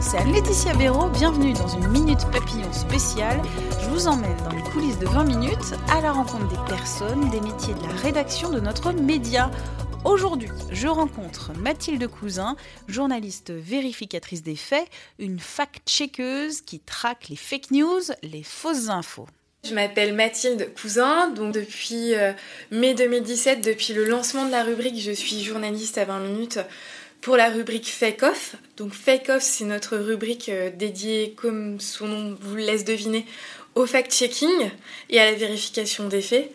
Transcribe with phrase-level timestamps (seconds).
[0.00, 3.40] c'est Laetitia Béraud, bienvenue dans une Minute Papillon spéciale.
[3.82, 7.40] Je vous emmène dans les coulisses de 20 minutes à la rencontre des personnes, des
[7.40, 9.50] métiers de la rédaction de notre média.
[10.04, 12.56] Aujourd'hui, je rencontre Mathilde Cousin,
[12.86, 14.86] journaliste vérificatrice des faits,
[15.18, 19.26] une fact-checkeuse qui traque les fake news, les fausses infos.
[19.64, 22.32] Je m'appelle Mathilde Cousin, donc depuis euh,
[22.70, 26.60] mai 2017, depuis le lancement de la rubrique, je suis journaliste à 20 minutes
[27.20, 28.56] pour la rubrique Fake Off.
[28.76, 33.26] Donc Fake Off, c'est notre rubrique euh, dédiée, comme son nom vous laisse deviner,
[33.74, 34.70] au fact-checking
[35.10, 36.52] et à la vérification des faits.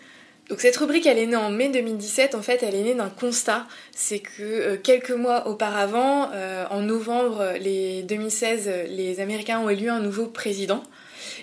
[0.50, 2.36] Donc cette rubrique, elle est née en mai 2017.
[2.36, 3.66] En fait, elle est née d'un constat.
[3.96, 9.90] C'est que euh, quelques mois auparavant, euh, en novembre les 2016, les Américains ont élu
[9.90, 10.84] un nouveau président.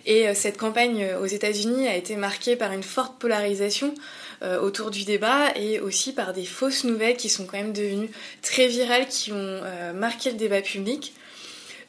[0.07, 3.95] Et cette campagne aux États-Unis a été marquée par une forte polarisation
[4.43, 8.09] euh, autour du débat et aussi par des fausses nouvelles qui sont quand même devenues
[8.41, 11.13] très virales, qui ont euh, marqué le débat public.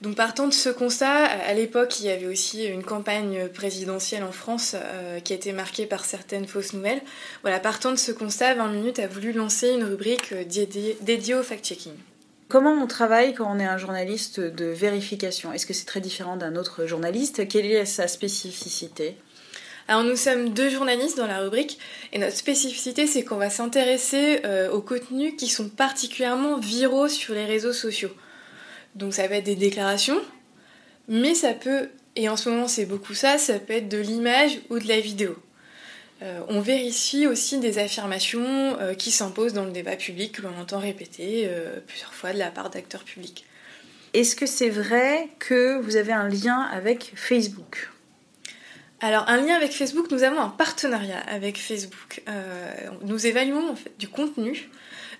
[0.01, 4.33] Donc partant de ce constat, à l'époque il y avait aussi une campagne présidentielle en
[4.33, 7.01] France euh, qui a été marquée par certaines fausses nouvelles.
[7.43, 11.93] Voilà, partant de ce constat, 20 minutes a voulu lancer une rubrique dédiée, au fact-checking.
[12.51, 15.53] Comment on travaille quand on est un journaliste de vérification?
[15.53, 17.47] Est-ce que c'est très différent d'un autre journaliste?
[17.47, 19.15] Quelle est sa spécificité?
[19.87, 21.79] Alors nous sommes deux journalistes dans la rubrique
[22.11, 27.33] et notre spécificité c'est qu'on va s'intéresser euh, aux contenus qui sont particulièrement viraux sur
[27.33, 28.11] les réseaux sociaux.
[28.95, 30.21] Donc ça va être des déclarations,
[31.07, 34.59] mais ça peut, et en ce moment c'est beaucoup ça, ça peut être de l'image
[34.69, 35.37] ou de la vidéo.
[36.21, 40.57] Euh, on vérifie aussi des affirmations euh, qui s'imposent dans le débat public que l'on
[40.59, 41.49] entend répéter
[41.87, 43.45] plusieurs fois de la part d'acteurs publics.
[44.13, 47.89] Est-ce que c'est vrai que vous avez un lien avec Facebook?
[49.03, 52.21] Alors, un lien avec Facebook, nous avons un partenariat avec Facebook.
[52.29, 54.69] Euh, nous évaluons en fait, du contenu.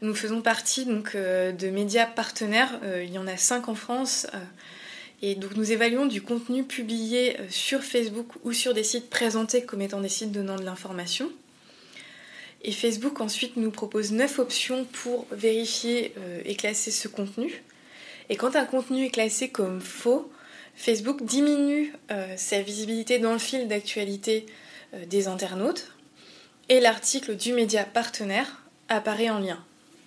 [0.03, 2.79] Nous faisons partie donc euh, de médias partenaires.
[2.83, 4.27] Euh, il y en a cinq en France.
[5.21, 10.09] Nous évaluons du contenu publié sur Facebook ou sur des sites présentés comme étant des
[10.09, 11.31] sites donnant de l'information.
[12.71, 16.13] Facebook ensuite nous propose neuf options pour vérifier
[16.45, 17.63] et classer ce contenu.
[18.29, 20.31] Et quand un contenu est classé comme faux,
[20.75, 24.45] Facebook diminue euh, sa visibilité dans le fil d'actualité
[24.93, 25.91] euh, des internautes
[26.69, 29.63] et l'article du média partenaire apparaît en lien.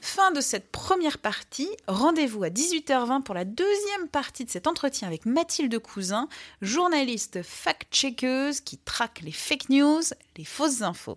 [0.07, 5.09] Fin de cette première partie, rendez-vous à 18h20 pour la deuxième partie de cet entretien
[5.09, 6.29] avec Mathilde Cousin,
[6.61, 10.03] journaliste fact-checkeuse qui traque les fake news,
[10.37, 11.17] les fausses infos.